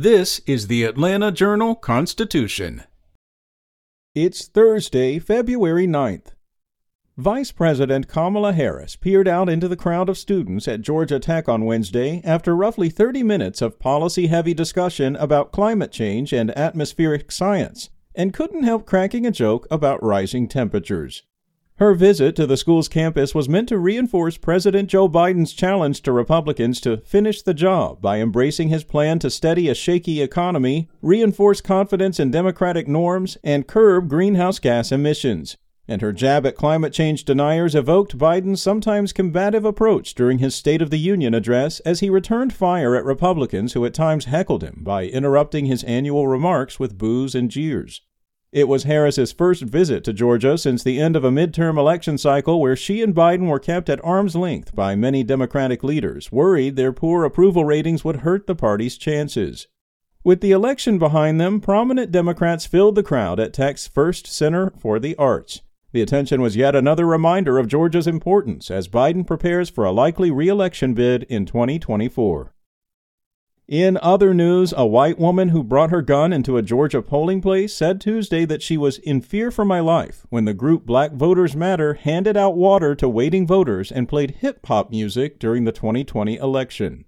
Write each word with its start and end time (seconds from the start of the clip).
This 0.00 0.40
is 0.46 0.68
the 0.68 0.84
Atlanta 0.84 1.32
Journal 1.32 1.74
Constitution. 1.74 2.84
It's 4.14 4.46
Thursday, 4.46 5.18
February 5.18 5.88
9th. 5.88 6.34
Vice 7.16 7.50
President 7.50 8.06
Kamala 8.06 8.52
Harris 8.52 8.94
peered 8.94 9.26
out 9.26 9.48
into 9.48 9.66
the 9.66 9.74
crowd 9.74 10.08
of 10.08 10.16
students 10.16 10.68
at 10.68 10.82
Georgia 10.82 11.18
Tech 11.18 11.48
on 11.48 11.64
Wednesday 11.64 12.20
after 12.22 12.54
roughly 12.54 12.90
30 12.90 13.24
minutes 13.24 13.60
of 13.60 13.80
policy 13.80 14.28
heavy 14.28 14.54
discussion 14.54 15.16
about 15.16 15.50
climate 15.50 15.90
change 15.90 16.32
and 16.32 16.56
atmospheric 16.56 17.32
science, 17.32 17.90
and 18.14 18.32
couldn't 18.32 18.62
help 18.62 18.86
cracking 18.86 19.26
a 19.26 19.32
joke 19.32 19.66
about 19.68 20.00
rising 20.00 20.46
temperatures. 20.46 21.24
Her 21.78 21.94
visit 21.94 22.34
to 22.34 22.44
the 22.44 22.56
school's 22.56 22.88
campus 22.88 23.36
was 23.36 23.48
meant 23.48 23.68
to 23.68 23.78
reinforce 23.78 24.36
President 24.36 24.90
Joe 24.90 25.08
Biden's 25.08 25.52
challenge 25.52 26.02
to 26.02 26.10
Republicans 26.10 26.80
to 26.80 26.96
finish 26.96 27.40
the 27.40 27.54
job 27.54 28.02
by 28.02 28.18
embracing 28.18 28.68
his 28.68 28.82
plan 28.82 29.20
to 29.20 29.30
steady 29.30 29.68
a 29.68 29.76
shaky 29.76 30.20
economy, 30.20 30.88
reinforce 31.02 31.60
confidence 31.60 32.18
in 32.18 32.32
democratic 32.32 32.88
norms, 32.88 33.38
and 33.44 33.68
curb 33.68 34.08
greenhouse 34.08 34.58
gas 34.58 34.90
emissions. 34.90 35.56
And 35.86 36.02
her 36.02 36.12
jab 36.12 36.44
at 36.46 36.56
climate 36.56 36.92
change 36.92 37.24
deniers 37.24 37.76
evoked 37.76 38.18
Biden's 38.18 38.60
sometimes 38.60 39.12
combative 39.12 39.64
approach 39.64 40.16
during 40.16 40.38
his 40.38 40.56
State 40.56 40.82
of 40.82 40.90
the 40.90 40.98
Union 40.98 41.32
address 41.32 41.78
as 41.80 42.00
he 42.00 42.10
returned 42.10 42.52
fire 42.52 42.96
at 42.96 43.04
Republicans 43.04 43.74
who 43.74 43.84
at 43.84 43.94
times 43.94 44.24
heckled 44.24 44.64
him 44.64 44.80
by 44.82 45.04
interrupting 45.04 45.66
his 45.66 45.84
annual 45.84 46.26
remarks 46.26 46.80
with 46.80 46.98
boos 46.98 47.36
and 47.36 47.52
jeers. 47.52 48.02
It 48.50 48.66
was 48.66 48.84
Harris's 48.84 49.30
first 49.30 49.62
visit 49.62 50.04
to 50.04 50.14
Georgia 50.14 50.56
since 50.56 50.82
the 50.82 50.98
end 50.98 51.16
of 51.16 51.24
a 51.24 51.30
midterm 51.30 51.76
election 51.76 52.16
cycle 52.16 52.62
where 52.62 52.76
she 52.76 53.02
and 53.02 53.14
Biden 53.14 53.46
were 53.46 53.58
kept 53.58 53.90
at 53.90 54.02
arm's 54.02 54.34
length 54.34 54.74
by 54.74 54.96
many 54.96 55.22
Democratic 55.22 55.84
leaders, 55.84 56.32
worried 56.32 56.76
their 56.76 56.92
poor 56.92 57.24
approval 57.24 57.66
ratings 57.66 58.06
would 58.06 58.16
hurt 58.16 58.46
the 58.46 58.54
party's 58.54 58.96
chances. 58.96 59.66
With 60.24 60.40
the 60.40 60.52
election 60.52 60.98
behind 60.98 61.38
them, 61.38 61.60
prominent 61.60 62.10
Democrats 62.10 62.64
filled 62.64 62.94
the 62.94 63.02
crowd 63.02 63.38
at 63.38 63.52
Tech's 63.52 63.86
Ferst 63.86 64.26
Center 64.26 64.72
for 64.78 64.98
the 64.98 65.14
Arts. 65.16 65.60
The 65.92 66.00
attention 66.00 66.40
was 66.40 66.56
yet 66.56 66.74
another 66.74 67.06
reminder 67.06 67.58
of 67.58 67.68
Georgia's 67.68 68.06
importance 68.06 68.70
as 68.70 68.88
Biden 68.88 69.26
prepares 69.26 69.68
for 69.68 69.84
a 69.84 69.92
likely 69.92 70.30
re-election 70.30 70.94
bid 70.94 71.24
in 71.24 71.44
2024. 71.44 72.54
In 73.68 73.98
other 74.00 74.32
news, 74.32 74.72
a 74.74 74.86
white 74.86 75.18
woman 75.18 75.50
who 75.50 75.62
brought 75.62 75.90
her 75.90 76.00
gun 76.00 76.32
into 76.32 76.56
a 76.56 76.62
Georgia 76.62 77.02
polling 77.02 77.42
place 77.42 77.74
said 77.74 78.00
Tuesday 78.00 78.46
that 78.46 78.62
she 78.62 78.78
was 78.78 78.96
in 78.96 79.20
fear 79.20 79.50
for 79.50 79.62
my 79.62 79.78
life 79.78 80.26
when 80.30 80.46
the 80.46 80.54
group 80.54 80.86
Black 80.86 81.12
Voters 81.12 81.54
Matter 81.54 81.92
handed 81.92 82.34
out 82.34 82.56
water 82.56 82.94
to 82.94 83.06
waiting 83.10 83.46
voters 83.46 83.92
and 83.92 84.08
played 84.08 84.36
hip 84.40 84.64
hop 84.64 84.90
music 84.90 85.38
during 85.38 85.64
the 85.64 85.72
2020 85.72 86.36
election. 86.36 87.04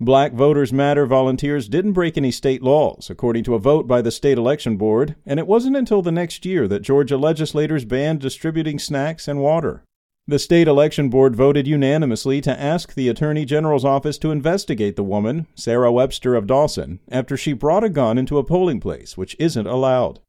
Black 0.00 0.32
Voters 0.32 0.72
Matter 0.72 1.04
volunteers 1.04 1.68
didn't 1.68 1.92
break 1.92 2.16
any 2.16 2.30
state 2.30 2.62
laws, 2.62 3.10
according 3.10 3.44
to 3.44 3.54
a 3.54 3.58
vote 3.58 3.86
by 3.86 4.00
the 4.00 4.10
state 4.10 4.38
election 4.38 4.78
board, 4.78 5.14
and 5.26 5.38
it 5.38 5.46
wasn't 5.46 5.76
until 5.76 6.00
the 6.00 6.10
next 6.10 6.46
year 6.46 6.66
that 6.68 6.80
Georgia 6.80 7.18
legislators 7.18 7.84
banned 7.84 8.20
distributing 8.20 8.78
snacks 8.78 9.28
and 9.28 9.42
water. 9.42 9.84
The 10.30 10.38
state 10.38 10.68
election 10.68 11.08
board 11.08 11.34
voted 11.34 11.66
unanimously 11.66 12.42
to 12.42 12.60
ask 12.60 12.92
the 12.92 13.08
Attorney 13.08 13.46
General's 13.46 13.86
office 13.86 14.18
to 14.18 14.30
investigate 14.30 14.94
the 14.94 15.02
woman, 15.02 15.46
Sarah 15.54 15.90
Webster 15.90 16.34
of 16.34 16.46
Dawson, 16.46 17.00
after 17.10 17.34
she 17.34 17.54
brought 17.54 17.82
a 17.82 17.88
gun 17.88 18.18
into 18.18 18.36
a 18.36 18.44
polling 18.44 18.78
place, 18.78 19.16
which 19.16 19.34
isn't 19.38 19.66
allowed. 19.66 20.20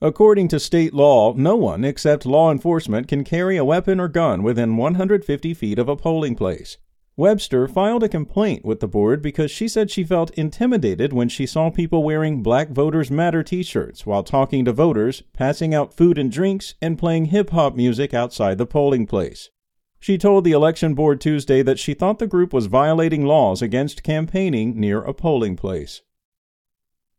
According 0.00 0.46
to 0.48 0.60
state 0.60 0.94
law, 0.94 1.32
no 1.32 1.56
one 1.56 1.84
except 1.84 2.24
law 2.24 2.52
enforcement 2.52 3.08
can 3.08 3.24
carry 3.24 3.56
a 3.56 3.64
weapon 3.64 3.98
or 3.98 4.06
gun 4.06 4.44
within 4.44 4.76
150 4.76 5.54
feet 5.54 5.80
of 5.80 5.88
a 5.88 5.96
polling 5.96 6.36
place. 6.36 6.76
Webster 7.18 7.66
filed 7.66 8.04
a 8.04 8.08
complaint 8.08 8.64
with 8.64 8.78
the 8.78 8.86
board 8.86 9.20
because 9.20 9.50
she 9.50 9.66
said 9.66 9.90
she 9.90 10.04
felt 10.04 10.30
intimidated 10.34 11.12
when 11.12 11.28
she 11.28 11.46
saw 11.46 11.68
people 11.68 12.04
wearing 12.04 12.44
Black 12.44 12.68
Voters 12.68 13.10
Matter 13.10 13.42
t 13.42 13.64
shirts 13.64 14.06
while 14.06 14.22
talking 14.22 14.64
to 14.64 14.72
voters, 14.72 15.24
passing 15.32 15.74
out 15.74 15.92
food 15.92 16.16
and 16.16 16.30
drinks, 16.30 16.76
and 16.80 16.96
playing 16.96 17.24
hip 17.24 17.50
hop 17.50 17.74
music 17.74 18.14
outside 18.14 18.56
the 18.56 18.66
polling 18.66 19.04
place. 19.04 19.50
She 19.98 20.16
told 20.16 20.44
the 20.44 20.52
election 20.52 20.94
board 20.94 21.20
Tuesday 21.20 21.60
that 21.62 21.80
she 21.80 21.92
thought 21.92 22.20
the 22.20 22.28
group 22.28 22.52
was 22.52 22.66
violating 22.66 23.26
laws 23.26 23.62
against 23.62 24.04
campaigning 24.04 24.78
near 24.78 25.02
a 25.02 25.12
polling 25.12 25.56
place. 25.56 26.02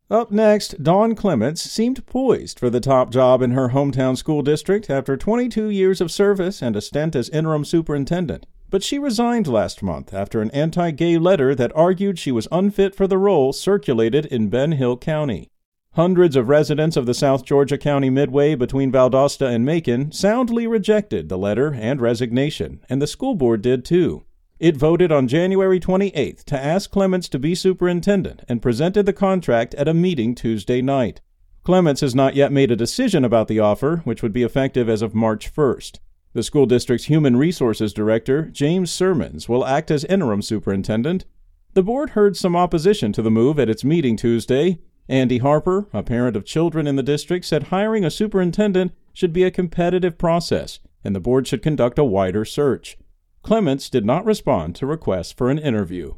Up 0.09 0.31
next, 0.31 0.81
Dawn 0.81 1.13
Clements 1.13 1.62
seemed 1.62 2.06
poised 2.06 2.57
for 2.57 2.69
the 2.69 2.79
top 2.79 3.12
job 3.12 3.41
in 3.41 3.52
her 3.52 3.72
hometown 3.72 4.16
school 4.16 4.44
district 4.44 4.90
after 4.90 5.18
22 5.18 5.68
years 5.68 6.00
of 6.00 6.09
service 6.09 6.62
and 6.62 6.78
a 6.78 6.81
stint 6.81 7.18
as 7.18 7.28
interim 7.28 7.66
superintendent. 7.66 8.46
But 8.72 8.84
she 8.84 9.00
resigned 9.00 9.47
last 9.47 9.81
month 9.81 10.13
after 10.13 10.41
an 10.41 10.52
anti 10.52 10.91
gay 10.91 11.18
letter 11.18 11.56
that 11.56 11.75
argued 11.75 12.19
she 12.19 12.31
was 12.31 12.47
unfit 12.52 12.94
for 12.94 13.07
the 13.07 13.18
role 13.18 13.52
circulated 13.52 14.28
in 14.28 14.50
Ben 14.50 14.74
Hill 14.74 14.97
County. 14.97 15.50
Hundreds 15.94 16.35
of 16.35 16.50
residents 16.50 16.96
of 16.96 17.08
the 17.08 17.16
South 17.16 17.44
Georgia 17.44 17.78
County 17.78 18.12
Midway 18.12 18.53
between 18.53 18.91
Valdosta 18.91 19.47
and 19.47 19.66
Macon 19.66 20.12
soundly 20.12 20.68
rejected 20.68 21.29
the 21.29 21.38
letter 21.38 21.74
and 21.74 22.00
resignation, 22.00 22.79
and 22.88 23.02
the 23.02 23.08
school 23.08 23.34
board 23.34 23.63
did 23.63 23.84
too. 23.84 24.24
It 24.59 24.78
voted 24.78 25.12
on 25.12 25.28
January 25.28 25.79
28th 25.79 26.44
to 26.44 26.63
ask 26.63 26.91
Clements 26.91 27.28
to 27.29 27.40
be 27.40 27.56
superintendent 27.56 28.44
and 28.47 28.62
presented 28.62 29.08
the 29.08 29.13
contract 29.13 29.74
at 29.75 29.88
a 29.88 29.96
meeting 29.96 30.35
Tuesday 30.35 30.81
night. 30.81 31.22
Clements 31.63 32.02
has 32.02 32.13
not 32.13 32.35
yet 32.35 32.52
made 32.52 32.69
a 32.69 32.75
decision 32.75 33.25
about 33.25 33.47
the 33.47 33.59
offer, 33.59 34.02
which 34.03 34.22
would 34.22 34.34
be 34.34 34.44
effective 34.44 34.88
as 34.88 35.02
of 35.02 35.16
March 35.16 35.53
1st. 35.53 36.00
The 36.34 36.44
school 36.44 36.67
district's 36.67 37.06
Human 37.06 37.38
Resources 37.38 37.91
Director, 37.91 38.44
James 38.51 38.91
Sermons, 38.91 39.50
will 39.50 39.66
act 39.66 39.90
as 39.90 40.03
interim 40.06 40.44
superintendent. 40.44 41.25
The 41.73 41.81
board 41.81 42.12
heard 42.12 42.38
some 42.38 42.56
opposition 42.56 43.12
to 43.13 43.23
the 43.23 43.31
move 43.31 43.57
at 43.57 43.69
its 43.69 43.84
meeting 43.84 44.16
Tuesday. 44.16 44.79
Andy 45.07 45.40
Harper, 45.40 45.88
a 45.91 46.03
parent 46.03 46.35
of 46.35 46.45
children 46.45 46.85
in 46.85 46.97
the 46.97 47.03
district, 47.03 47.45
said 47.45 47.63
hiring 47.63 48.06
a 48.06 48.12
superintendent 48.12 48.91
should 49.12 49.34
be 49.34 49.44
a 49.44 49.50
competitive 49.50 50.19
process, 50.19 50.79
and 51.03 51.16
the 51.16 51.19
board 51.19 51.47
should 51.47 51.63
conduct 51.63 51.97
a 51.97 52.03
wider 52.03 52.46
search. 52.46 52.96
Clements 53.41 53.90
did 53.90 54.06
not 54.06 54.23
respond 54.23 54.75
to 54.75 54.85
requests 54.85 55.31
for 55.31 55.50
an 55.50 55.57
interview. 55.57 56.13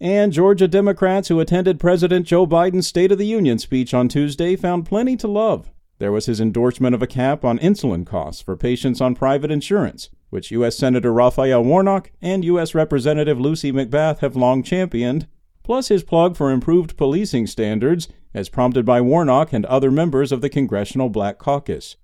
And 0.00 0.32
Georgia 0.32 0.68
Democrats 0.68 1.28
who 1.28 1.40
attended 1.40 1.78
President 1.78 2.26
Joe 2.26 2.46
Biden's 2.46 2.86
State 2.86 3.12
of 3.12 3.18
the 3.18 3.26
Union 3.26 3.58
speech 3.58 3.92
on 3.92 4.08
Tuesday 4.08 4.56
found 4.56 4.86
plenty 4.86 5.16
to 5.16 5.28
love. 5.28 5.70
There 5.98 6.12
was 6.12 6.26
his 6.26 6.40
endorsement 6.40 6.94
of 6.94 7.02
a 7.02 7.08
cap 7.08 7.44
on 7.44 7.58
insulin 7.58 8.06
costs 8.06 8.40
for 8.40 8.56
patients 8.56 9.00
on 9.00 9.14
private 9.14 9.50
insurance, 9.50 10.10
which 10.30 10.52
U.S. 10.52 10.76
Senator 10.76 11.12
Raphael 11.12 11.64
Warnock 11.64 12.12
and 12.22 12.44
U.S. 12.44 12.74
Representative 12.74 13.40
Lucy 13.40 13.72
McBath 13.72 14.18
have 14.18 14.36
long 14.36 14.62
championed, 14.62 15.26
plus 15.64 15.88
his 15.88 16.04
plug 16.04 16.36
for 16.36 16.52
improved 16.52 16.96
policing 16.96 17.48
standards, 17.48 18.08
as 18.32 18.48
prompted 18.48 18.84
by 18.84 19.00
Warnock 19.00 19.52
and 19.52 19.66
other 19.66 19.90
members 19.90 20.30
of 20.30 20.40
the 20.40 20.48
Congressional 20.48 21.08
Black 21.08 21.38
Caucus. 21.38 21.96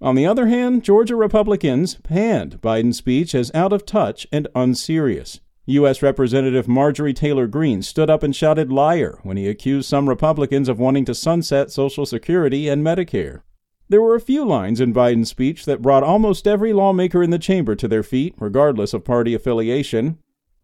On 0.00 0.14
the 0.14 0.26
other 0.26 0.46
hand, 0.46 0.84
Georgia 0.84 1.16
Republicans 1.16 1.94
panned 1.96 2.60
Biden's 2.60 2.98
speech 2.98 3.34
as 3.34 3.50
out 3.54 3.72
of 3.72 3.86
touch 3.86 4.26
and 4.30 4.46
unserious. 4.54 5.40
U.S. 5.68 6.00
Representative 6.00 6.66
Marjorie 6.66 7.12
Taylor 7.12 7.46
Greene 7.46 7.82
stood 7.82 8.08
up 8.08 8.22
and 8.22 8.34
shouted 8.34 8.72
liar 8.72 9.18
when 9.22 9.36
he 9.36 9.46
accused 9.46 9.86
some 9.86 10.08
Republicans 10.08 10.66
of 10.66 10.78
wanting 10.78 11.04
to 11.04 11.14
sunset 11.14 11.70
Social 11.70 12.06
Security 12.06 12.68
and 12.68 12.82
Medicare. 12.82 13.42
There 13.90 14.00
were 14.00 14.14
a 14.14 14.20
few 14.20 14.46
lines 14.46 14.80
in 14.80 14.94
Biden's 14.94 15.28
speech 15.28 15.66
that 15.66 15.82
brought 15.82 16.02
almost 16.02 16.46
every 16.46 16.72
lawmaker 16.72 17.22
in 17.22 17.28
the 17.28 17.38
chamber 17.38 17.74
to 17.74 17.86
their 17.86 18.02
feet, 18.02 18.34
regardless 18.38 18.94
of 18.94 19.04
party 19.04 19.34
affiliation. 19.34 20.16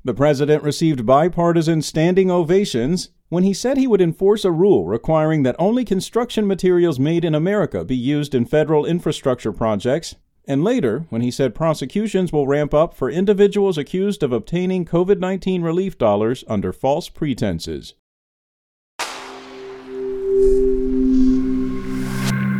The 0.05 0.15
president 0.15 0.63
received 0.63 1.05
bipartisan 1.05 1.83
standing 1.83 2.31
ovations 2.31 3.11
when 3.29 3.45
he 3.45 3.53
said 3.53 3.77
he 3.77 3.87
would 3.87 4.01
enforce 4.01 4.43
a 4.43 4.51
rule 4.51 4.87
requiring 4.87 5.43
that 5.43 5.57
only 5.59 5.85
construction 5.85 6.47
materials 6.47 6.99
made 6.99 7.27
in 7.27 7.35
America 7.35 7.85
be 7.85 7.97
used 7.97 8.35
in 8.35 8.47
federal 8.47 8.87
infrastructure 8.87 9.53
projects 9.53 10.15
and 10.47 10.63
later, 10.63 11.07
when 11.11 11.23
he 11.23 11.31
said 11.31 11.55
prosecutions 11.55 12.33
will 12.33 12.47
ramp 12.47 12.75
up 12.75 12.95
for 12.95 13.11
individuals 13.11 13.79
accused 13.79 14.23
of 14.23 14.33
obtaining 14.33 14.85
COVID 14.85 15.19
19 15.19 15.63
relief 15.63 15.97
dollars 15.99 16.45
under 16.49 16.73
false 16.73 17.09
pretenses. 17.09 17.95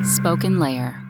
SpokenLayer. 0.05 1.04